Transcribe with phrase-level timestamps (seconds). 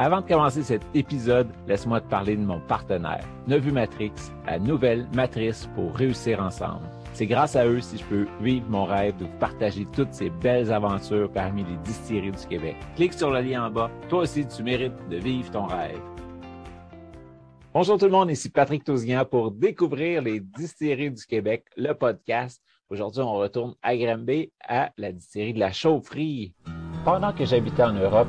[0.00, 4.10] Avant de commencer cet épisode, laisse-moi te parler de mon partenaire, Nevu Matrix,
[4.44, 6.82] la nouvelle matrice pour réussir ensemble.
[7.12, 10.30] C'est grâce à eux si je peux vivre mon rêve de vous partager toutes ces
[10.30, 12.74] belles aventures parmi les distilleries du Québec.
[12.96, 13.88] Clique sur le lien en bas.
[14.08, 16.00] Toi aussi, tu mérites de vivre ton rêve.
[17.72, 22.60] Bonjour tout le monde, ici Patrick Tousignan pour découvrir les distilleries du Québec, le podcast.
[22.90, 26.52] Aujourd'hui, on retourne à Granby à la distillerie de la Chaufferie.
[27.04, 28.28] Pendant que j'habitais en Europe,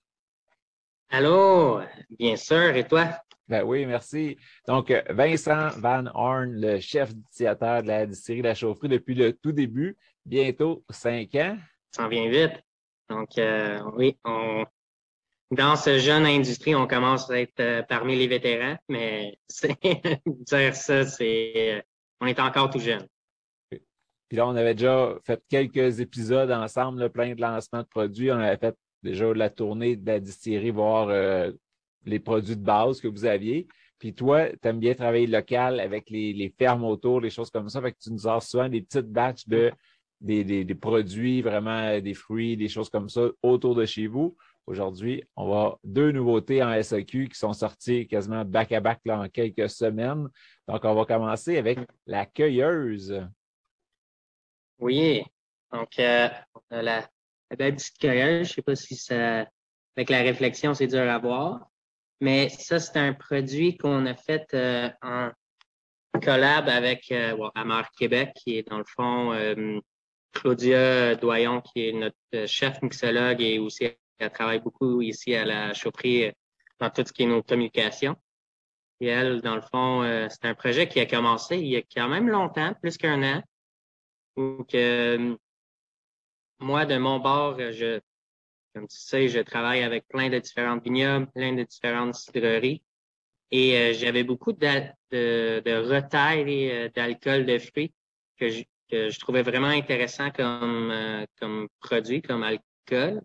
[1.13, 1.81] Allô,
[2.17, 3.09] bien sûr, et toi?
[3.45, 4.37] Ben oui, merci.
[4.65, 9.33] Donc, Vincent Van Horn, le chef distillateur de la distillerie de la chaufferie depuis le
[9.33, 11.57] tout début, bientôt cinq ans.
[11.91, 12.63] Ça en vient vite.
[13.09, 14.63] Donc, euh, oui, on,
[15.51, 19.37] dans ce jeune industrie, on commence à être euh, parmi les vétérans, mais
[20.25, 21.81] dire ça, c'est, euh,
[22.21, 23.05] on est encore tout jeune.
[23.69, 28.31] Puis là, on avait déjà fait quelques épisodes ensemble, plein de lancements de produits.
[28.31, 31.51] On avait fait déjà la tournée de la distillerie, voir euh,
[32.05, 33.67] les produits de base que vous aviez.
[33.99, 37.81] Puis toi, tu aimes bien travailler local avec les, fermes autour, les choses comme ça.
[37.81, 39.71] Fait que tu nous as souvent des petites batches de
[40.19, 44.35] des, produits, vraiment des fruits, des choses comme ça autour de chez vous.
[44.67, 50.27] Aujourd'hui, on va deux nouveautés en SAQ qui sont sorties quasiment back-à-back en quelques semaines.
[50.67, 53.23] Donc, on va commencer avec la cueilleuse.
[54.79, 55.23] Oui.
[55.71, 56.29] Donc, euh,
[56.69, 57.07] la,
[57.59, 59.45] la petite cueilleuse, je sais pas si ça,
[59.95, 61.67] avec la réflexion, c'est dur à voir.
[62.21, 65.31] Mais ça, c'est un produit qu'on a fait euh, en
[66.23, 69.79] collab avec euh, Amar Québec, qui est dans le fond euh,
[70.33, 75.73] Claudia Doyon, qui est notre chef mixologue et aussi elle travaille beaucoup ici à la
[75.73, 76.31] chaufferie
[76.79, 78.15] dans tout ce qui est nos communications.
[78.99, 82.07] Et elle, dans le fond, c'est un projet qui a commencé il y a quand
[82.07, 83.41] même longtemps, plus qu'un an.
[84.37, 84.75] Donc,
[86.61, 87.99] moi, de mon bord, je,
[88.73, 92.81] comme tu sais, je travaille avec plein de différentes vignobles, plein de différentes cidreries.
[93.51, 94.67] Et euh, j'avais beaucoup de,
[95.11, 97.93] de, de euh, d'alcool de fruits
[98.37, 103.21] que je, que je trouvais vraiment intéressant comme, euh, comme produit, comme alcool.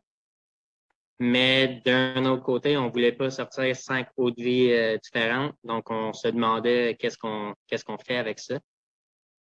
[1.18, 5.54] Mais d'un autre côté, on voulait pas sortir cinq eaux de vie différentes.
[5.64, 8.58] Donc, on se demandait qu'est-ce qu'on qu'est-ce qu'on fait avec ça.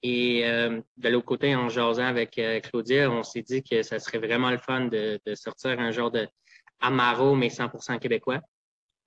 [0.08, 3.98] Et euh, de l'autre côté, en jasant avec euh, Claudia, on s'est dit que ça
[3.98, 6.28] serait vraiment le fun de, sortir un genre de
[6.80, 8.40] Amaro, mais 100% québécois.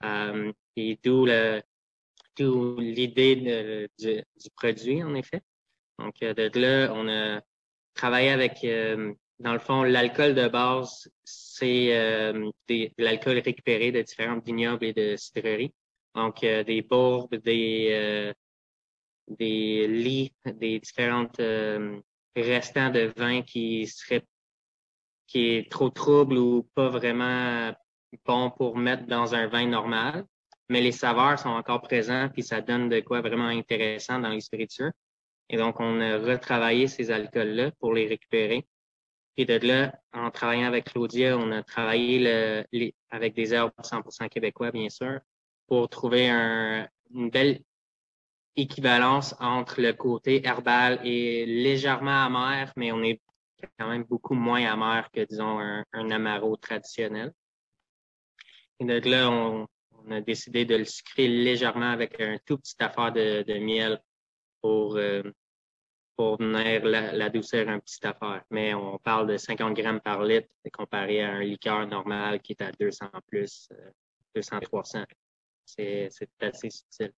[0.02, 1.24] Euh, et d'où
[2.80, 5.40] l'idée du, du, produit, en effet.
[6.00, 7.42] Donc, de là, on a
[7.94, 8.66] travaillé avec,
[9.38, 15.14] dans le fond, l'alcool de base, c'est de l'alcool récupéré de différents vignobles et de
[15.14, 15.72] cidreries.
[16.16, 18.34] Donc, des bourbes, des
[19.28, 22.00] des lits, des différentes euh,
[22.36, 24.24] restants de vin qui seraient
[25.26, 27.72] qui est trop trouble ou pas vraiment
[28.24, 30.24] bon pour mettre dans un vin normal,
[30.70, 34.40] mais les saveurs sont encore présentes puis ça donne de quoi vraiment intéressant dans les
[34.40, 34.92] spiritueux.
[35.50, 38.66] Et donc, on a retravaillé ces alcools-là pour les récupérer.
[39.36, 43.72] Et de là, en travaillant avec Claudia, on a travaillé le, les, avec des herbes
[43.82, 45.20] 100% québécois, bien sûr,
[45.66, 47.62] pour trouver un, une belle
[48.58, 53.20] équivalence entre le côté herbal et légèrement amer, mais on est
[53.78, 57.32] quand même beaucoup moins amer que, disons, un, amaro traditionnel.
[58.80, 59.66] Et donc là, on,
[60.10, 64.00] a décidé de le sucrer légèrement avec un tout petit affaire de, miel
[64.62, 65.22] pour, euh,
[66.16, 68.42] pour venir la, la, douceur un petit affaire.
[68.50, 72.62] Mais on parle de 50 grammes par litre comparé à un liqueur normal qui est
[72.62, 73.68] à 200 plus,
[74.34, 75.04] 200, 300.
[75.66, 76.08] C'est
[76.40, 77.12] assez subtil.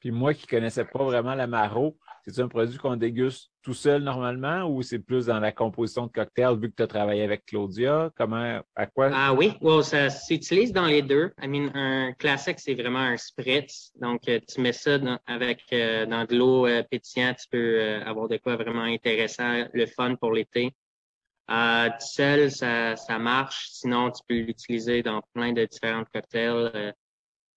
[0.00, 1.96] Puis moi qui connaissais pas vraiment l'amaro,
[2.26, 6.12] c'est un produit qu'on déguste tout seul normalement ou c'est plus dans la composition de
[6.12, 8.10] cocktail vu que tu as travaillé avec Claudia?
[8.16, 9.10] Comment, à quoi?
[9.12, 9.52] Ah oui,
[9.82, 11.32] ça s'utilise dans les deux.
[11.40, 13.92] I mean, un classique, c'est vraiment un spritz.
[14.00, 17.94] Donc, euh, tu mets ça dans, avec euh, dans de l'eau euh, pétillante, tu peux
[18.04, 20.72] avoir de quoi vraiment intéressant, le fun pour l'été.
[22.00, 23.68] seul, ça, ça marche.
[23.70, 26.92] Sinon, tu peux l'utiliser dans plein de différents cocktails.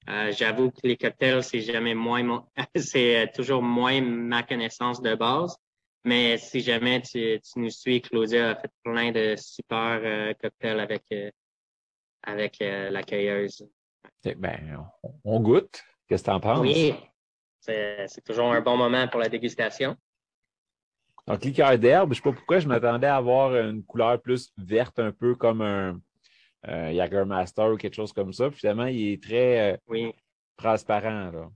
[0.09, 2.43] Euh, j'avoue que les cocktails, c'est jamais moins
[2.75, 5.55] c'est euh, toujours moins ma connaissance de base.
[6.03, 10.79] Mais si jamais tu, tu nous suis, Claudia a fait plein de super euh, cocktails
[10.79, 11.03] avec
[12.23, 13.67] avec l'accueilleuse.
[14.37, 14.85] Ben,
[15.23, 15.83] on, goûte.
[16.07, 16.59] Qu'est-ce que tu en penses?
[16.59, 16.93] Oui,
[17.61, 19.95] c'est toujours un bon moment pour la dégustation.
[21.27, 24.99] Donc, liqueur d'herbe, je sais pas pourquoi je m'attendais à avoir une couleur plus verte,
[24.99, 25.99] un peu comme un,
[26.67, 28.51] euh, Master ou quelque chose comme ça.
[28.51, 30.11] finalement, il est très euh,
[30.57, 31.31] transparent.
[31.31, 31.49] Là.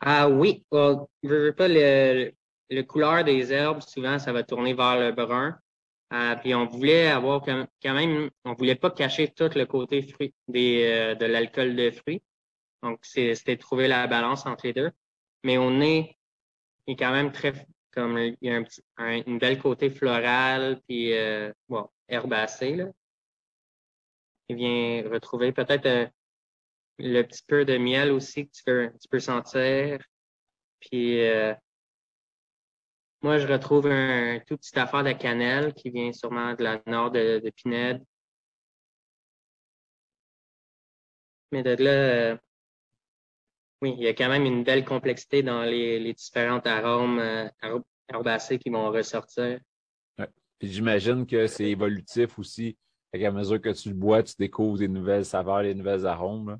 [0.00, 2.32] Ah oui, je veux pas le,
[2.70, 5.58] le couleur des herbes, souvent, ça va tourner vers le brun.
[6.12, 10.34] Euh, puis on voulait avoir quand même, on voulait pas cacher tout le côté fruit
[10.46, 12.22] des, euh, de l'alcool de fruits.
[12.82, 14.90] Donc, c'était trouver la balance entre les deux.
[15.44, 16.16] Mais on est,
[16.86, 17.52] est quand même très,
[17.92, 18.82] comme il y a un petit,
[19.26, 22.86] une belle côté floral, puis euh, bon, herbacé, là
[24.48, 26.06] il vient retrouver peut-être euh,
[26.98, 29.98] le petit peu de miel aussi que tu peux, sentir.
[30.80, 31.54] Puis euh,
[33.22, 37.10] moi, je retrouve un tout petit affaire de cannelle qui vient sûrement de la nord
[37.10, 38.02] de, de Pinède.
[41.52, 42.36] Mais de là, euh,
[43.82, 47.50] oui, il y a quand même une belle complexité dans les, les différents arômes
[48.08, 49.60] herbacés qui vont ressortir.
[50.18, 50.28] Ouais.
[50.58, 52.76] Puis j'imagine que c'est évolutif aussi
[53.12, 56.58] qu'à mesure que tu le bois, tu découvres des nouvelles saveurs, des nouvelles arômes.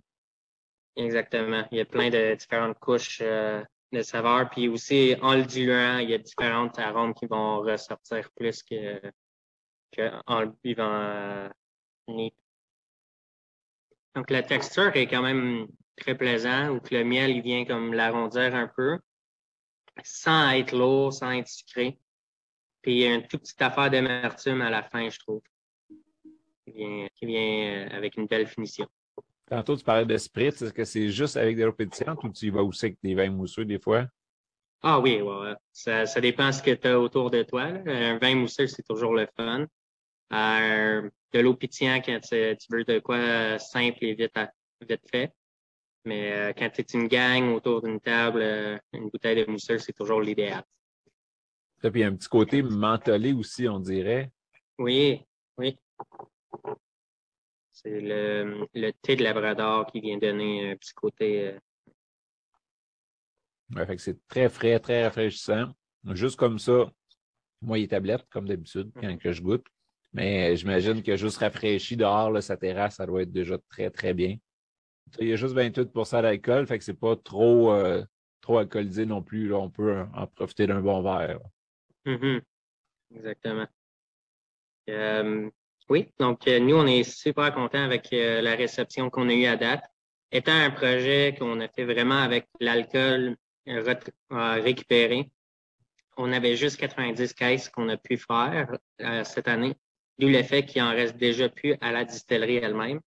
[0.96, 1.66] Exactement.
[1.70, 3.62] Il y a plein de différentes couches euh,
[3.92, 4.48] de saveurs.
[4.50, 9.00] Puis aussi, en le diluant, il y a différents arômes qui vont ressortir plus que,
[9.96, 11.48] le buvant euh,
[14.14, 18.68] Donc, la texture est quand même très plaisante, ou le miel, vient comme l'arrondir un
[18.68, 18.98] peu,
[20.02, 21.98] sans être lourd, sans être sucré.
[22.82, 25.42] Puis, il y a une toute petite affaire d'amertume à la fin, je trouve
[26.72, 28.86] qui vient, euh, avec une belle finition.
[29.46, 30.62] Tantôt, tu parlais de spritz.
[30.62, 33.14] Est-ce que c'est juste avec des l'eau pétillante ou tu y vas aussi avec des
[33.14, 34.06] vins mousseux des fois?
[34.82, 37.62] Ah oui, ouais, Ça, ça dépend ce que tu as autour de toi.
[37.62, 39.66] Un vin mousseux, c'est toujours le fun.
[40.32, 44.38] Euh, de l'eau pétillante quand tu, veux de quoi simple et vite,
[44.86, 45.32] vite fait.
[46.04, 49.92] Mais euh, quand tu es une gang autour d'une table, une bouteille de mousseux, c'est
[49.92, 50.62] toujours l'idéal.
[51.82, 54.30] Et puis, il y a un petit côté mentholé aussi, on dirait.
[54.78, 55.24] Oui,
[55.58, 55.78] oui.
[57.82, 61.46] C'est le, le, thé de Labrador qui vient donner un petit côté.
[61.46, 61.58] Euh,
[63.76, 65.72] ouais, fait que c'est très frais, très rafraîchissant.
[66.06, 66.90] Juste comme ça,
[67.62, 69.64] moi, il est tablette, comme d'habitude, quand que je goûte.
[70.12, 74.12] Mais j'imagine que juste rafraîchi dehors, là, sa terrasse, ça doit être déjà très, très
[74.12, 74.36] bien.
[75.20, 78.04] Il y a juste 28 d'alcool, fait que c'est pas trop, euh,
[78.40, 79.48] trop alcoolisé non plus.
[79.48, 79.58] Là.
[79.58, 81.38] On peut en profiter d'un bon verre.
[82.06, 82.42] Mm-hmm.
[83.14, 83.68] Exactement.
[84.90, 85.48] Euh,
[85.88, 89.46] oui, donc euh, nous, on est super contents avec euh, la réception qu'on a eue
[89.46, 89.84] à date.
[90.30, 93.36] Étant un projet qu'on a fait vraiment avec l'alcool
[93.68, 93.96] euh,
[94.30, 95.30] récupéré,
[96.18, 98.68] on avait juste 90 caisses qu'on a pu faire
[99.24, 99.74] cette année,
[100.18, 103.00] d'où le fait qu'il en reste déjà plus à la distillerie elle-même,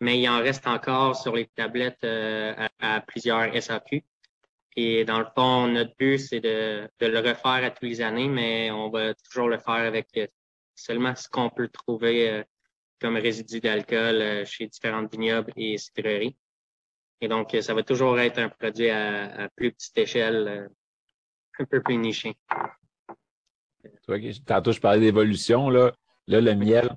[0.00, 4.02] mais il en reste encore sur les tablettes à, plusieurs SAQ.
[4.76, 8.28] Et dans le fond, notre but, c'est de, de, le refaire à tous les années,
[8.28, 10.08] mais on va toujours le faire avec
[10.78, 12.42] seulement ce qu'on peut trouver euh,
[13.00, 16.36] comme résidu d'alcool euh, chez différentes vignobles et cidreries.
[17.20, 20.68] Et donc, ça va toujours être un produit à, plus petite échelle, euh,
[21.58, 22.36] un peu plus niché.
[24.46, 25.68] Tantôt, je parlais d'évolution.
[25.68, 25.92] Là.
[26.28, 26.88] là, le miel,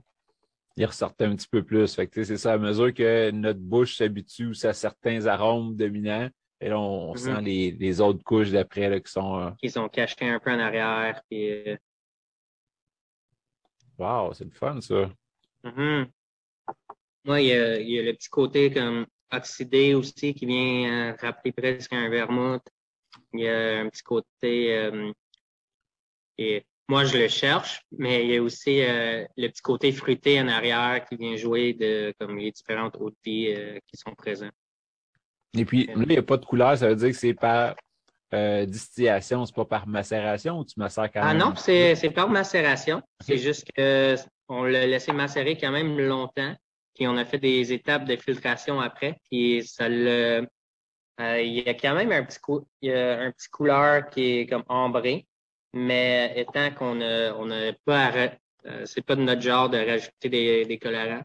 [0.77, 1.95] il ressortait un petit peu plus.
[1.95, 6.29] Fait que, c'est ça, à mesure que notre bouche s'habitue à certains arômes dominants,
[6.63, 7.17] et là, on, mm-hmm.
[7.17, 9.55] sent les, les, autres couches d'après qui sont.
[9.59, 11.19] Qui sont cachées un peu en arrière.
[11.29, 11.65] Puis,
[14.01, 15.11] Wow, c'est le fun, ça.
[15.63, 16.05] Mm
[17.27, 21.15] il y, a, il y, a, le petit côté comme oxydé aussi qui vient euh,
[21.21, 22.63] rappeler presque un vermouth.
[23.33, 24.75] Il y a un petit côté.
[24.75, 25.11] Euh,
[26.39, 30.41] et moi, je le cherche, mais il y a aussi euh, le petit côté fruité
[30.41, 33.55] en arrière qui vient jouer de comme les différentes hautes qui
[33.93, 34.51] sont présentes.
[35.53, 37.75] Et puis, là, il n'y a pas de couleur, ça veut dire que c'est par
[38.33, 41.41] euh, distillation, c'est pas par macération ou tu macères quand ah même?
[41.41, 43.01] Ah non, c'est par macération.
[43.19, 46.55] C'est juste qu'on l'a laissé macérer quand même longtemps.
[46.95, 49.17] Puis on a fait des étapes de filtration après.
[49.29, 50.45] Puis ça le,
[51.19, 52.39] Euh, il y a quand même un petit,
[52.81, 55.27] il y a un petit couleur qui est comme ambré,
[55.73, 58.11] mais étant qu'on n'a on a pas
[58.65, 61.23] euh, c'est pas de notre genre de rajouter des, des colorants.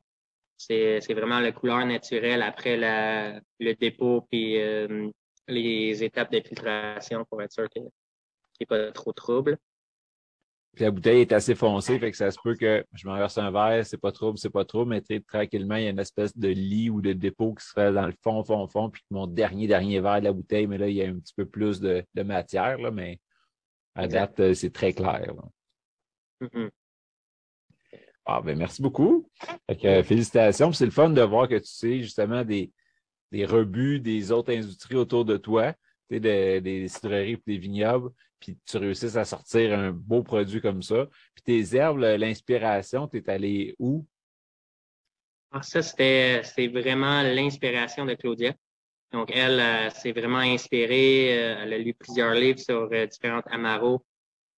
[0.59, 5.11] C'est, c'est vraiment la couleur naturelle après la, le dépôt puis euh,
[5.49, 7.89] les étapes de filtration pour être sûr qu'il n'y
[8.61, 9.59] ait pas trop de trouble.
[10.75, 13.39] Puis la bouteille est assez foncée, fait que ça se peut que je m'en verse
[13.39, 16.37] un verre, c'est pas trop, c'est pas trop, mais tranquillement, il y a une espèce
[16.37, 19.67] de lit ou de dépôt qui serait dans le fond, fond, fond, puis mon dernier,
[19.67, 22.05] dernier verre de la bouteille, mais là, il y a un petit peu plus de,
[22.15, 23.19] de matière, là, mais
[23.95, 25.33] à date, euh, c'est très clair.
[26.43, 26.71] Mm-hmm.
[28.27, 29.31] Ah, ben merci beaucoup.
[29.67, 30.73] Fait que, félicitations.
[30.73, 32.71] C'est le fun de voir que tu sais justement des,
[33.33, 35.75] des rebuts des autres industries autour de toi,
[36.11, 41.07] sais, des cidreries des vignobles puis tu réussisses à sortir un beau produit comme ça.
[41.35, 44.07] Puis tes herbes, l'inspiration, tu es allé où?
[45.51, 48.55] Ah, ça, c'était vraiment l'inspiration de Claudia.
[49.13, 51.39] Donc, elle euh, s'est vraiment inspirée.
[51.39, 54.05] Euh, elle a lu plusieurs livres sur euh, différentes amaros.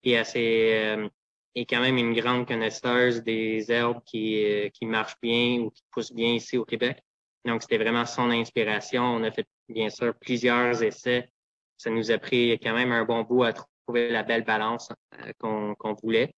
[0.02, 1.10] Puis elle est,
[1.54, 6.12] est quand même une grande connaisseuse des herbes qui, qui marchent bien ou qui poussent
[6.12, 7.02] bien ici au Québec.
[7.44, 9.02] Donc, c'était vraiment son inspiration.
[9.02, 11.30] On a fait, bien sûr, plusieurs essais
[11.78, 15.32] ça nous a pris quand même un bon bout à trouver la belle balance euh,
[15.38, 16.34] qu'on voulait.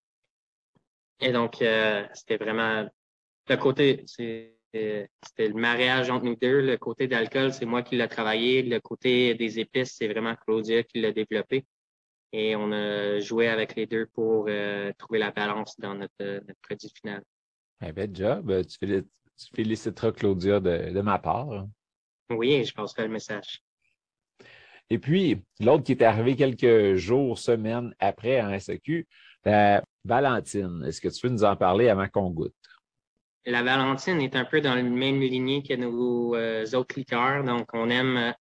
[1.22, 2.88] Et donc, euh, c'était vraiment
[3.48, 4.48] le côté, c'était
[5.40, 6.62] le mariage entre nous deux.
[6.62, 8.62] Le côté d'alcool, c'est moi qui l'ai travaillé.
[8.62, 11.66] Le côté des épices, c'est vraiment Claudia qui l'a développé.
[12.32, 16.92] Et on a joué avec les deux pour euh, trouver la balance dans notre, produit
[17.02, 17.24] final.
[17.82, 18.66] Un bel job.
[18.68, 19.04] Tu,
[19.54, 21.66] féliciteras Claudia de, de ma part.
[22.30, 23.62] Oui, je passerai le message.
[24.90, 29.08] Et puis, l'autre qui est arrivé quelques jours, semaines après en SAQ,
[29.46, 30.84] la Valentine.
[30.86, 32.54] Est-ce que tu veux nous en parler avant qu'on goûte?
[33.46, 37.44] La Valentine est un peu dans la même lignée que nos euh, autres liqueurs.
[37.44, 38.32] Donc, on aime euh,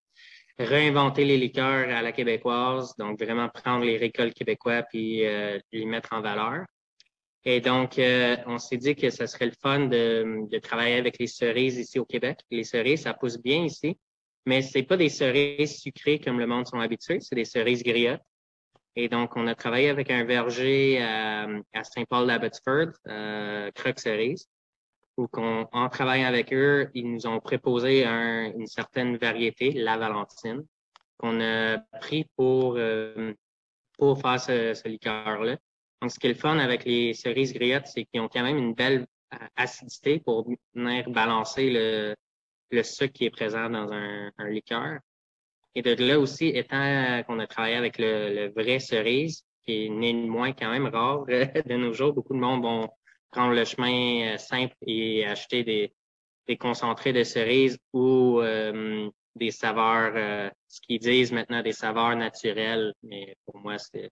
[0.59, 2.95] réinventer les liqueurs à la québécoise.
[2.99, 6.65] Donc, vraiment prendre les récoltes québécois puis euh, les mettre en valeur.
[7.49, 7.99] Et donc,
[8.47, 11.99] on s'est dit que ce serait le fun de, de travailler avec les cerises ici
[11.99, 12.41] au Québec.
[12.51, 13.97] Les cerises, ça pousse bien ici
[14.49, 18.23] mais c'est pas des cerises sucrées comme le monde sont habitués, c'est des cerises griottes.
[18.97, 24.49] Et donc, on a travaillé avec un verger à, à Saint-Paul-d'Abbotsford, euh, Croc Cerise,
[25.19, 30.65] où en travaillant avec eux, ils nous ont proposé une certaine variété, la Valentine,
[31.19, 33.35] qu'on a pris pour, euh,
[33.99, 35.59] pour faire ce, ce liqueur-là.
[36.01, 38.59] Donc, ce qui est le fun avec les cerises griottes, c'est qu'ils ont quand même
[38.59, 39.07] une belle
[39.57, 42.15] acidité pour venir balancer le,
[42.71, 45.01] le sucre qui est présent dans un, un liqueur.
[45.75, 49.89] Et de là aussi, étant qu'on a travaillé avec le, le, vrai cerise, qui est
[49.89, 52.89] néanmoins quand même rare de nos jours, beaucoup de monde vont
[53.31, 55.93] prendre le chemin euh, simple et acheter des,
[56.57, 62.95] concentrés de cerises ou euh, des saveurs, euh, ce qu'ils disent maintenant des saveurs naturelles,
[63.03, 64.11] mais pour moi, c'est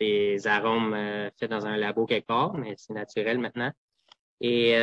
[0.00, 0.96] des arômes
[1.38, 3.72] faits dans un labo quelque part, mais c'est naturel maintenant.
[4.40, 4.76] Et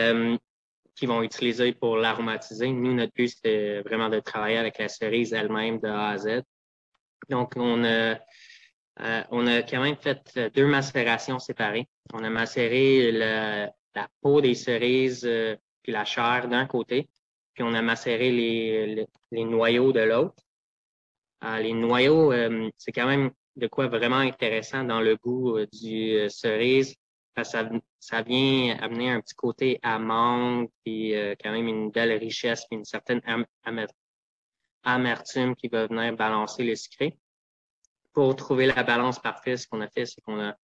[0.96, 2.72] qui vont utiliser pour l'aromatiser.
[2.72, 6.42] Nous, notre but, c'était vraiment de travailler avec la cerise elle-même de A à Z.
[7.30, 8.18] Donc, on a,
[9.02, 11.88] euh, on a quand même fait deux macérations séparées.
[12.14, 13.74] On a macéré la,
[14.22, 17.10] peau des cerises euh, puis la chair d'un côté,
[17.54, 20.44] puis on a macéré les, les, noyaux de l'autre.
[21.44, 26.30] Euh, les noyaux, euh, c'est quand même de quoi vraiment intéressant dans le goût du
[26.30, 26.96] cerise
[27.44, 27.70] ça,
[28.00, 32.78] ça vient amener un petit côté amande, puis euh, quand même une belle richesse, puis
[32.78, 33.22] une certaine
[34.84, 37.18] amertume qui va venir balancer le sucré.
[38.14, 40.56] Pour trouver la balance parfaite, ce qu'on a fait, c'est qu'on a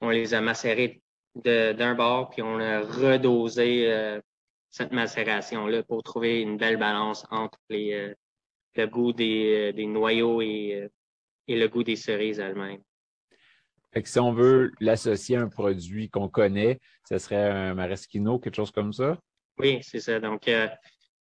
[0.00, 1.00] on les a macérés
[1.36, 4.20] d'un bord, puis on a redosé euh,
[4.68, 8.14] cette macération-là pour trouver une belle balance entre les, euh,
[8.74, 10.88] le goût des, des noyaux et,
[11.48, 12.82] et le goût des cerises elles-mêmes.
[13.92, 18.38] Fait que si on veut l'associer à un produit qu'on connaît, ce serait un maraschino,
[18.38, 19.18] quelque chose comme ça?
[19.58, 20.18] Oui, c'est ça.
[20.18, 20.66] Donc, euh,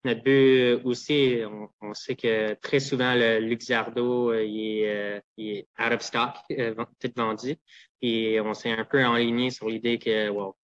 [0.05, 1.41] notre but aussi,
[1.81, 6.01] on, sait que très souvent, le Luxardo, euh, il, est, euh, il, est, out of
[6.01, 6.37] stock,
[6.99, 7.57] tout vendu.
[8.01, 10.55] Et on s'est un peu enligné sur l'idée que, wow,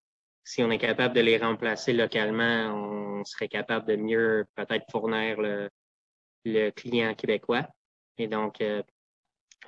[0.45, 5.41] si on est capable de les remplacer localement, on serait capable de mieux peut-être fournir
[5.41, 5.69] le,
[6.45, 7.67] le client québécois.
[8.17, 8.63] Et donc,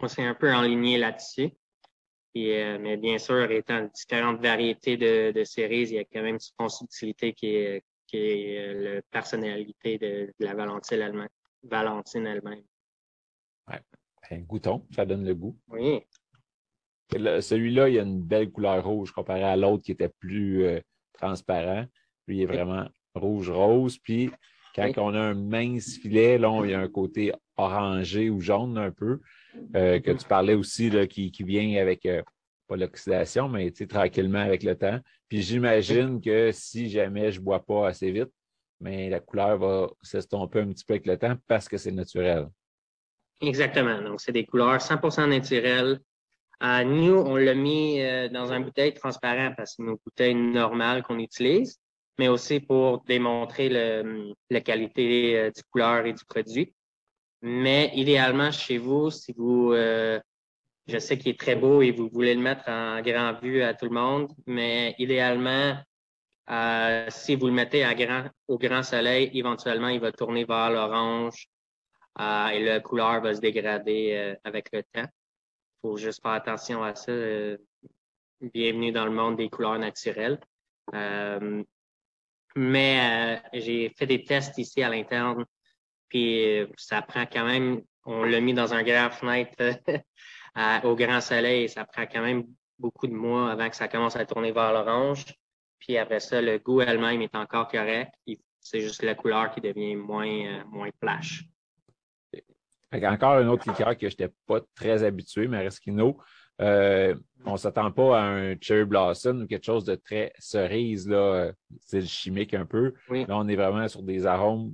[0.01, 1.51] on s'est un peu enligné là-dessus.
[2.37, 6.37] Euh, mais bien sûr, étant différentes variétés de, de cerises, il y a quand même
[6.59, 11.29] une subtilité qui est, qui est euh, la personnalité de, la Valentine elle-même.
[11.63, 12.63] Valentine elle-même.
[13.67, 14.39] Ouais.
[14.41, 15.57] Goûton, ça donne le goût.
[15.69, 16.01] Oui.
[17.11, 20.79] Celui-là, il a une belle couleur rouge comparé à l'autre qui était plus euh,
[21.13, 21.85] transparent.
[22.27, 23.97] Lui, il est vraiment rouge-rose.
[23.97, 24.29] Puis,
[24.75, 28.77] quand on a un mince filet, là, il y a un côté orangé ou jaune
[28.77, 29.19] un peu,
[29.75, 32.21] euh, que tu parlais aussi, qui, qui vient avec, euh,
[32.67, 34.99] pas l'oxydation, mais tranquillement avec le temps.
[35.27, 38.31] Puis j'imagine que si jamais je bois pas assez vite,
[38.79, 42.47] mais la couleur va s'estomper un petit peu avec le temps parce que c'est naturel.
[43.41, 44.01] Exactement.
[44.01, 45.99] Donc, c'est des couleurs 100% naturelles.
[46.61, 47.99] Euh, nous, on l'a mis
[48.31, 51.79] dans un bouteille transparent parce que c'est nos bouteilles normales qu'on utilise
[52.19, 56.73] mais aussi pour démontrer le, la qualité euh, du couleur et du produit.
[57.41, 60.19] Mais idéalement, chez vous, si vous, euh,
[60.87, 63.73] je sais qu'il est très beau et vous voulez le mettre en grand vue à
[63.73, 65.77] tout le monde, mais idéalement,
[66.49, 70.71] euh, si vous le mettez à grand, au grand soleil, éventuellement, il va tourner vers
[70.71, 71.47] l'orange
[72.19, 75.05] et la couleur va se dégrader avec le temps.
[75.05, 77.13] Il faut juste faire attention à ça.
[78.41, 80.39] bienvenue dans le monde des couleurs naturelles.
[82.55, 85.45] Mais euh, j'ai fait des tests ici à l'interne,
[86.09, 89.55] puis euh, ça prend quand même, on l'a mis dans un grand fenêtre
[90.83, 92.45] au grand soleil, ça prend quand même
[92.77, 95.25] beaucoup de mois avant que ça commence à tourner vers l'orange.
[95.79, 98.11] Puis après ça, le goût elle-même est encore correct.
[98.59, 101.45] C'est juste la couleur qui devient moins, euh, moins flash.
[102.91, 105.47] encore un autre liqueur que je n'étais pas très habitué,
[106.61, 111.07] euh, on ne s'attend pas à un cherry blossom ou quelque chose de très cerise,
[111.07, 112.93] là, c'est chimique un peu.
[113.09, 114.73] Là, on est vraiment sur des arômes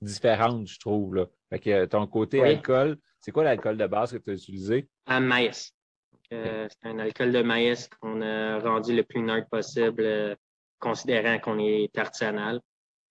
[0.00, 1.14] différents, je trouve.
[1.14, 1.26] Là.
[1.50, 4.88] Fait que ton côté alcool, c'est quoi l'alcool de base que tu as utilisé?
[5.06, 5.72] Un maïs.
[6.32, 10.34] Euh, c'est un alcool de maïs qu'on a rendu le plus neutre possible, euh,
[10.78, 12.60] considérant qu'on est artisanal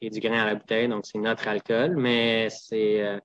[0.02, 3.20] et du grain à la bouteille, donc c'est notre alcool, mais c'est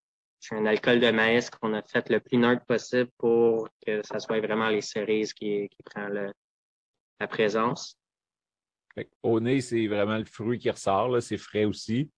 [0.53, 4.41] un alcool de maïs qu'on a fait le plus neutre possible pour que ça soit
[4.41, 7.99] vraiment les cerises qui, qui prend la présence.
[9.23, 12.11] Au nez, c'est vraiment le fruit qui ressort, c'est frais aussi.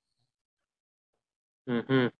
[1.71, 2.11] Mm-hmm.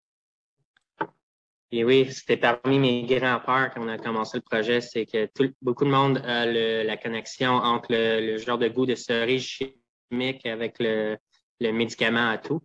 [1.73, 5.29] Et oui, c'était parmi mes grands peurs quand on a commencé le projet, c'est que
[5.61, 10.79] beaucoup de monde a la connexion entre le, genre de goût de cerise chimique avec
[10.79, 11.17] le,
[11.59, 12.61] le médicament à tout.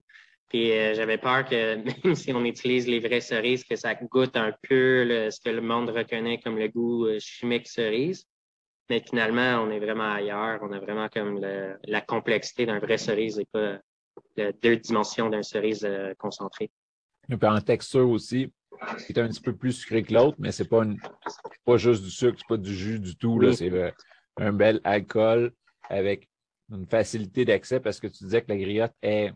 [0.49, 4.37] Puis euh, j'avais peur que même si on utilise les vraies cerises, que ça goûte
[4.37, 8.26] un peu ce que le monde reconnaît comme le goût euh, chimique cerise.
[8.90, 10.61] Mais finalement, on est vraiment ailleurs.
[10.62, 13.81] On a vraiment comme la complexité d'un vrai cerise et pas
[14.37, 16.70] la deux dimensions d'un cerise euh, concentré.
[17.29, 18.52] Et puis en texture aussi,
[18.98, 20.85] c'est un petit peu plus sucré que l'autre, mais c'est pas
[21.64, 23.40] pas juste du sucre, c'est pas du jus du tout.
[23.52, 23.94] C'est
[24.37, 25.52] un bel alcool
[25.88, 26.29] avec
[26.70, 29.33] une facilité d'accès parce que tu disais que la griotte est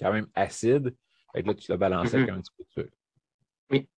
[0.00, 0.94] quand même acide.
[1.32, 2.34] Fait que là, tu l'as balancé avec mm-hmm.
[2.34, 2.96] un petit peu de sucre.
[3.70, 3.88] Oui.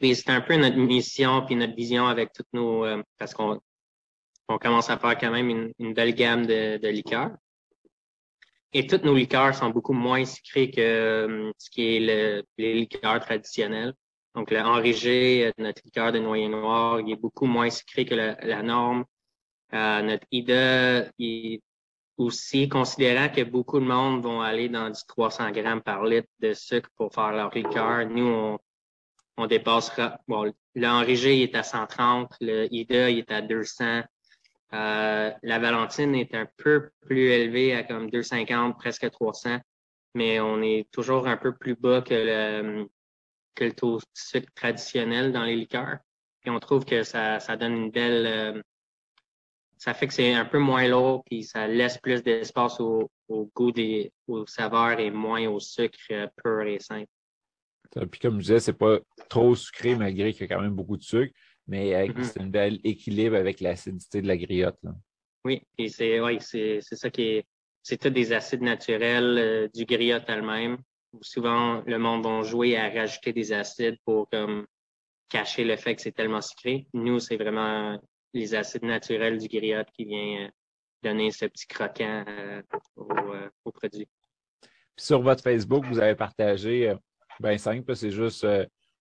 [0.00, 2.84] Puis c'est un peu notre mission puis notre vision avec toutes nos.
[2.84, 3.60] Euh, parce qu'on
[4.48, 7.32] on commence à faire quand même une, belle gamme de, de, liqueurs.
[8.78, 12.74] Et toutes nos liqueurs sont beaucoup moins sucrées que euh, ce qui est le, les
[12.74, 13.94] liqueurs traditionnels.
[14.34, 18.14] Donc, le enrigé, euh, notre liqueur de noyer noir, il est beaucoup moins sucré que
[18.14, 19.06] la, norme.
[19.72, 21.60] notre IDA, il
[22.18, 26.52] aussi, considérant que beaucoup de monde vont aller dans du 300 grammes par litre de
[26.52, 28.58] sucre pour faire leur liqueur, nous, on,
[29.38, 30.20] on dépassera.
[30.28, 34.02] Bon, l'enrigé est à 130, le IDA est à 200.
[34.72, 39.58] Euh, la Valentine est un peu plus élevée à comme 250, presque 300,
[40.14, 42.14] mais on est toujours un peu plus bas que
[43.58, 45.98] le, taux de sucre traditionnel dans les liqueurs.
[46.44, 48.62] Et on trouve que ça, ça donne une belle, euh,
[49.78, 53.72] ça fait que c'est un peu moins lourd, puis ça laisse plus d'espace au, goût
[53.72, 57.10] des aux saveurs et moins au sucre euh, pur et simple.
[58.10, 58.98] Puis comme je disais, c'est pas
[59.28, 61.32] trop sucré malgré qu'il y a quand même beaucoup de sucre,
[61.66, 62.22] mais mm-hmm.
[62.22, 64.78] c'est un bel équilibre avec l'acidité de la griotte.
[65.44, 67.46] Oui, et c'est ouais, c'est ça qui est.
[67.82, 70.78] C'est tout des acides naturels euh, du griotte elle-même.
[71.20, 74.66] Souvent, le monde va jouer à rajouter des acides pour comme
[75.28, 76.86] cacher le fait que c'est tellement sucré.
[76.92, 77.98] Nous, c'est vraiment
[78.34, 80.48] les acides naturels du griotte qui vient euh,
[81.02, 82.62] donner ce petit croquant euh,
[82.98, 84.08] euh, au, produit.
[84.96, 86.94] sur votre Facebook, vous avez partagé,
[87.40, 88.46] bien simple, c'est juste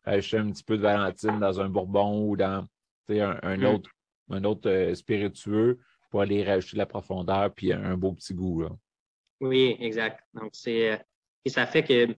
[0.05, 2.65] ajouter un petit peu de Valentine dans un bourbon ou dans
[3.09, 3.65] un, mm.
[3.65, 3.89] autre,
[4.29, 8.61] un autre spiritueux pour aller rajouter de la profondeur puis un beau petit goût.
[8.61, 8.69] Là.
[9.41, 10.21] Oui, exact.
[10.33, 11.01] Donc, c'est.
[11.43, 12.15] et ça fait que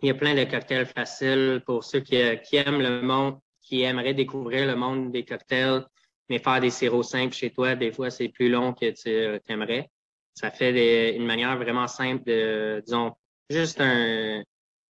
[0.00, 3.82] il y a plein de cocktails faciles pour ceux qui, qui aiment le monde, qui
[3.82, 5.84] aimeraient découvrir le monde des cocktails
[6.32, 9.38] mais faire des sirops simples chez toi, des fois, c'est plus long que tu euh,
[9.48, 9.90] aimerais.
[10.34, 13.12] Ça fait une manière vraiment simple de, disons,
[13.50, 14.42] juste un,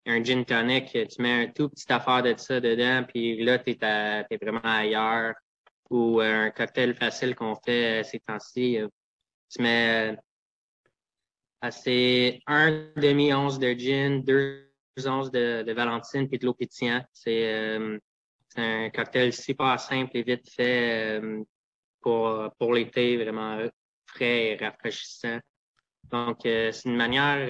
[0.07, 3.71] un gin tonic, tu mets un tout petit affaire de ça dedans, puis là, tu
[3.71, 5.35] es, vraiment ailleurs.
[5.91, 8.88] Ou un cocktail facile qu'on fait euh, ces temps-ci, euh,
[9.51, 10.17] tu mets
[11.61, 14.71] assez un demi-once de gin, deux
[15.05, 17.05] onces de, de Valentine puis de l'eau pétillante.
[17.12, 17.77] C'est
[18.57, 21.21] un cocktail super simple et vite fait
[22.01, 23.59] pour, pour l'été, vraiment
[24.07, 25.38] frais et rafraîchissant.
[26.11, 27.47] Donc, c'est une manière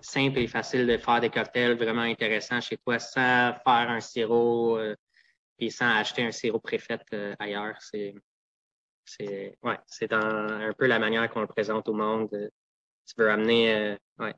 [0.00, 4.78] simple et facile de faire des cocktails vraiment intéressants chez toi sans faire un sirop
[4.78, 4.94] euh,
[5.58, 7.76] et sans acheter un sirop préfet euh, ailleurs.
[7.80, 8.14] C'est
[9.62, 9.78] ouais,
[10.10, 12.30] un peu la manière qu'on le présente au monde.
[12.30, 14.34] Tu veux amener euh, ouais,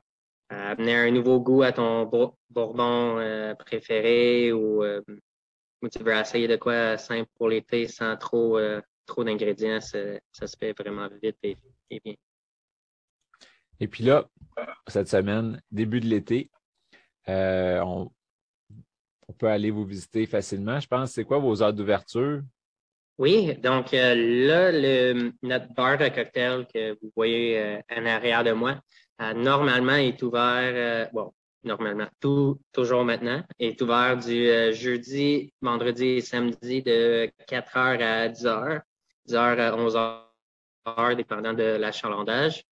[0.49, 2.05] amener un nouveau goût à ton
[2.49, 8.59] bourbon euh, préféré ou, ou, tu veux essayer de quoi simple pour l'été sans trop
[9.05, 11.55] trop d'ingrédients, ça, se fait vraiment vite et
[12.03, 12.15] bien.
[13.79, 14.25] Et puis là,
[14.87, 16.49] cette semaine, début de l'été,
[17.27, 18.11] euh, on,
[19.37, 20.79] peut aller vous visiter facilement.
[20.79, 22.41] Je pense, c'est quoi vos heures d'ouverture?
[23.17, 28.51] Oui, donc euh, là, notre bar de cocktail que vous voyez euh, en arrière de
[28.51, 28.79] moi,
[29.19, 31.33] normalement est ouvert, bon,
[31.63, 38.29] normalement, tout, toujours maintenant, est ouvert du jeudi, vendredi et samedi de 4 h à
[38.29, 38.81] 10 h,
[39.25, 39.97] 10 h à 11
[40.85, 42.63] h, dépendant de l'achalandage.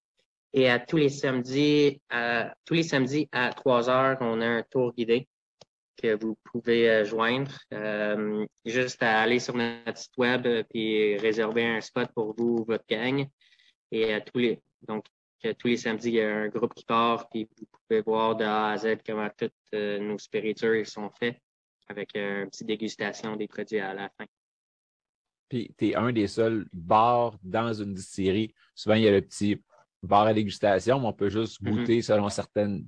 [0.54, 4.64] Et à tous les samedis, à, tous les samedis à 3 heures, on a un
[4.64, 5.28] tour guidé
[5.98, 7.52] que vous pouvez euh, joindre.
[7.74, 12.58] Euh, juste à aller sur notre site web euh, puis réserver un spot pour vous
[12.60, 13.26] ou votre gang.
[13.92, 15.06] Et à tous les donc
[15.60, 18.46] tous les samedis, il y a un groupe qui part, puis vous pouvez voir de
[18.46, 21.38] A à Z comment toutes nos spiritueux sont faits
[21.90, 24.26] avec une petite dégustation des produits à la fin.
[25.50, 28.54] Puis tu es un des seuls bars dans une distillerie.
[28.74, 29.62] Souvent, il y a le petit
[30.08, 31.70] bar à dégustation, mais on peut juste mm-hmm.
[31.72, 32.80] goûter selon certains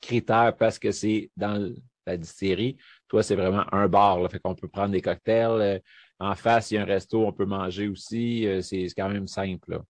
[0.00, 1.72] critères parce que c'est dans
[2.06, 2.76] la distillerie.
[3.08, 4.20] Toi, c'est vraiment un bar.
[4.20, 5.60] Là, fait qu'on peut prendre des cocktails.
[5.60, 5.78] Euh,
[6.20, 8.46] en face, il y a un resto, on peut manger aussi.
[8.46, 9.80] Euh, c'est quand même simple.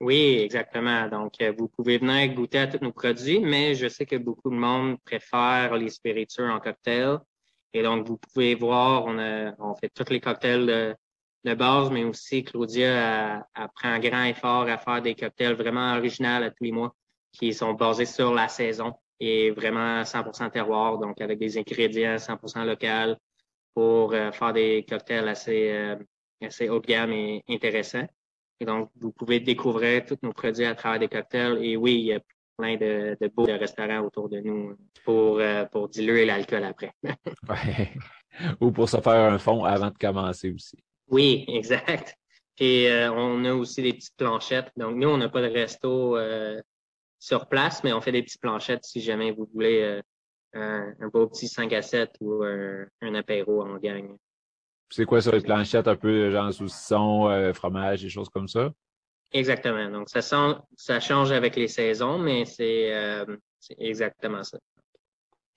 [0.00, 1.08] Oui, exactement.
[1.08, 4.50] Donc, euh, vous pouvez venir goûter à tous nos produits, mais je sais que beaucoup
[4.50, 7.18] de monde préfère les spiritueux en cocktail.
[7.72, 10.96] Et donc, vous pouvez voir, on, a, on fait tous les cocktails
[11.44, 15.96] de, base, mais aussi Claudia a, pris un grand effort à faire des cocktails vraiment
[15.96, 16.94] originaux à tous les mois
[17.32, 22.64] qui sont basés sur la saison et vraiment 100% terroir, donc avec des ingrédients 100%
[22.64, 23.18] locaux
[23.74, 25.96] pour euh, faire des cocktails assez, euh,
[26.42, 28.06] assez haut de gamme et intéressants.
[28.60, 31.64] Et donc, vous pouvez découvrir tous nos produits à travers des cocktails.
[31.64, 32.20] Et oui, il y a
[32.56, 36.92] plein de, beaux restaurants autour de nous pour, euh, pour diluer l'alcool après.
[37.02, 37.92] ouais.
[38.60, 40.76] Ou pour se faire un fond avant de commencer aussi.
[41.08, 42.14] Oui, exact.
[42.60, 44.70] Et euh, on a aussi des petites planchettes.
[44.76, 46.60] Donc, nous, on n'a pas de resto euh,
[47.18, 50.02] sur place, mais on fait des petites planchettes si jamais vous voulez
[50.54, 54.16] euh, un, beau petit 5 à 7 ou un, apéro en gang.
[54.90, 58.72] C'est quoi ça, les planchettes un peu genre saucisson, fromage, des choses comme ça?
[59.30, 59.90] Exactement.
[59.90, 63.26] Donc, ça, ça change avec les saisons, mais c'est
[63.78, 64.58] exactement ça.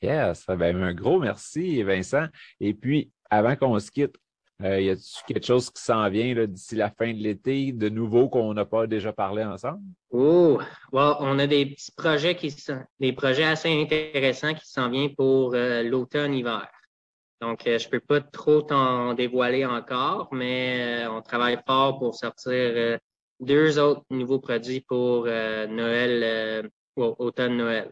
[0.02, 2.26] Yes, ben, un gros merci, Vincent.
[2.60, 4.18] Et puis, avant qu'on se quitte,
[4.64, 8.30] euh, y a-t-il quelque chose qui s'en vient d'ici la fin de l'été, de nouveau
[8.30, 9.82] qu'on n'a pas déjà parlé ensemble?
[10.12, 10.60] Oh,
[10.92, 15.54] on a des petits projets qui sont des projets assez intéressants qui s'en viennent pour
[15.56, 16.68] euh, l'automne-hiver.
[17.42, 23.00] Donc, euh, je peux pas trop t'en dévoiler encore, mais on travaille fort pour sortir
[23.40, 27.92] deux autres nouveaux produits pour Noël, automne-Noël.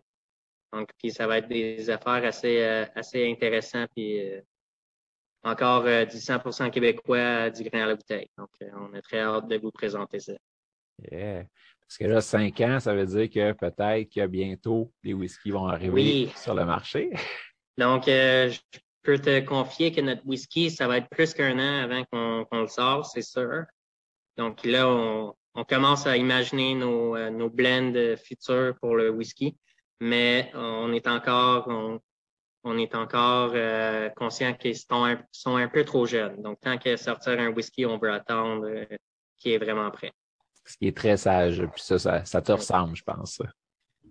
[0.72, 2.62] Donc, puis ça va être des affaires assez,
[2.94, 4.22] assez intéressantes puis
[5.44, 8.30] encore euh, du 100% québécois du grain à la bouteille.
[8.38, 10.34] Donc, euh, on est très hâte de vous présenter ça.
[11.12, 11.46] Yeah.
[11.82, 15.68] Parce que là, cinq ans, ça veut dire que peut-être que bientôt, les whiskies vont
[15.68, 17.12] arriver sur le marché.
[17.78, 21.84] Donc, euh, je peux te confier que notre whisky, ça va être plus qu'un an
[21.84, 23.64] avant qu'on le sorte, c'est sûr.
[24.38, 29.58] Donc là, on, on, commence à imaginer nos, nos blends futurs pour le whisky,
[30.02, 32.00] mais on est encore, on,
[32.64, 36.42] on est encore euh, conscient qu'ils sont un, sont un peu trop jeunes.
[36.42, 38.86] Donc, tant qu'à sortir un whisky, on veut attendre euh,
[39.38, 40.12] qu'il est vraiment prêt.
[40.66, 41.66] Ce qui est très sage.
[41.74, 43.42] Puis ça, ça, te ressemble, je pense.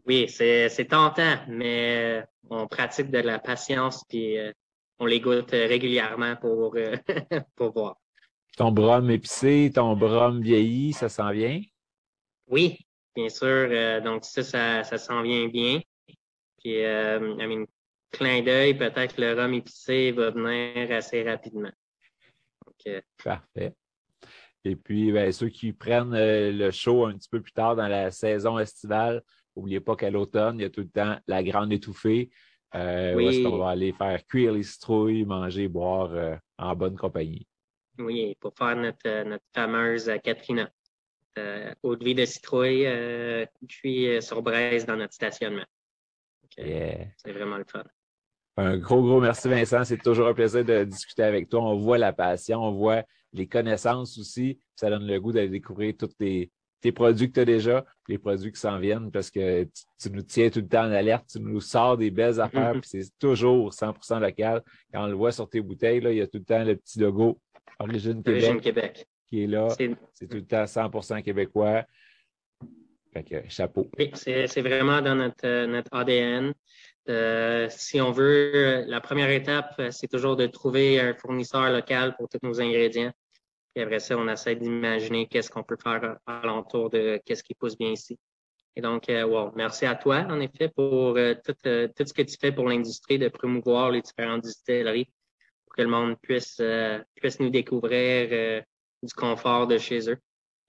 [0.06, 4.36] Oui, c'est tentant, mais euh, on pratique de la patience puis
[4.98, 6.74] on les goûte régulièrement pour,
[7.56, 7.96] pour voir.
[8.56, 11.60] Ton brome épicé, ton brome vieilli, ça s'en vient?
[12.48, 12.78] Oui,
[13.14, 14.02] bien sûr.
[14.02, 15.80] donc ça, ça, ça s'en vient bien.
[16.58, 17.66] Puis, I mean,
[18.10, 21.72] clin d'œil, peut-être que le rhum épicé va venir assez rapidement.
[22.86, 23.74] Euh, Parfait.
[24.64, 27.88] Et puis, ben, ceux qui prennent euh, le show un petit peu plus tard dans
[27.88, 29.22] la saison estivale,
[29.56, 32.30] n'oubliez pas qu'à l'automne, il y a tout le temps la grande étouffée.
[32.74, 36.96] Euh, Où est-ce qu'on va aller faire cuire les citrouilles, manger, boire euh, en bonne
[36.96, 37.46] compagnie?
[37.98, 40.70] Oui, pour faire notre, notre fameuse Katrina.
[41.82, 42.86] eau de vie de citrouille
[43.68, 45.64] cuit sur braise dans notre stationnement.
[46.56, 47.84] c'est vraiment le fun.
[48.58, 49.84] Un gros, gros merci, Vincent.
[49.84, 51.62] C'est toujours un plaisir de discuter avec toi.
[51.62, 54.58] On voit la passion, on voit les connaissances aussi.
[54.74, 56.50] Ça donne le goût d'aller découvrir tous tes,
[56.92, 60.50] produits que tu as déjà, les produits qui s'en viennent, parce que tu, nous tiens
[60.50, 62.80] tout le temps en alerte, tu nous sors des belles affaires, mm-hmm.
[62.80, 64.62] puis c'est toujours 100% local.
[64.92, 66.74] Quand on le voit sur tes bouteilles, là, il y a tout le temps le
[66.74, 67.38] petit logo
[67.78, 69.68] Origine Québec, qui est là.
[69.68, 71.84] C'est tout le temps 100% québécois.
[73.12, 73.88] Fait que, chapeau.
[73.98, 76.52] Oui, c'est vraiment dans notre, notre ADN.
[77.08, 82.14] Euh, si on veut, la première étape, euh, c'est toujours de trouver un fournisseur local
[82.16, 83.12] pour tous nos ingrédients.
[83.74, 87.78] Et après ça, on essaie d'imaginer qu'est-ce qu'on peut faire alentour de qu'est-ce qui pousse
[87.78, 88.18] bien ici.
[88.76, 92.52] Et donc, euh, merci à toi, en effet, pour tout, tout, ce que tu fais
[92.52, 95.10] pour l'industrie de promouvoir les différentes distilleries
[95.64, 96.60] pour que le monde puisse,
[97.14, 98.62] puisse nous découvrir
[99.02, 100.18] du confort de chez eux.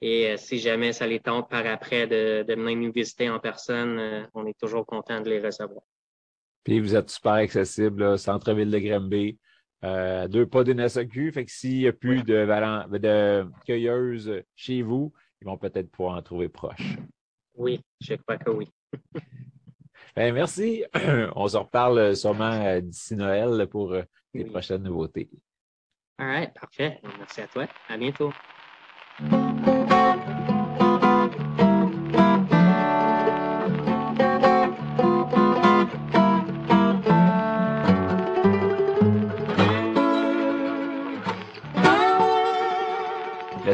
[0.01, 4.27] Et si jamais ça les tente par après de, de venir nous visiter en personne,
[4.33, 5.81] on est toujours content de les recevoir.
[6.63, 9.39] Puis vous êtes super accessible, centre-ville de Granby.
[9.83, 11.31] Euh, deux pas d'une SAQ.
[11.31, 12.45] Fait que s'il n'y a plus de,
[12.97, 16.97] de cueilleuses chez vous, ils vont peut-être pouvoir en trouver proche.
[17.55, 18.69] Oui, je crois que oui.
[20.15, 20.83] ben, merci.
[21.35, 25.29] On se reparle sûrement euh, d'ici Noël pour euh, les prochaines nouveautés.
[26.17, 26.99] All right, parfait.
[27.17, 27.67] Merci à toi.
[27.87, 28.33] À bientôt.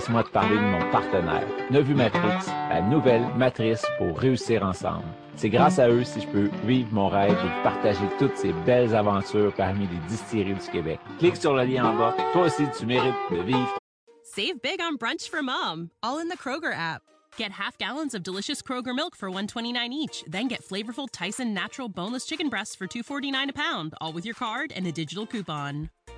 [0.05, 5.05] Laisse-moi te parler de mon partenaire, Nevu Matrix, la nouvelle matrice pour réussir ensemble.
[5.35, 8.93] C'est grâce à eux si je peux vivre mon rêve et partager toutes ces belles
[8.95, 10.99] aventures parmi les distilleries du Québec.
[11.17, 12.15] Clique sur le lien en bas.
[12.33, 13.77] Toi aussi, tu mérites de vivre.
[14.23, 17.01] Save big on brunch for mom, all in the Kroger app.
[17.37, 21.89] Get half gallons of delicious Kroger milk for 129 each, then get flavorful Tyson natural
[21.89, 25.89] boneless chicken breasts for 249 a pound, all with your card and a digital coupon.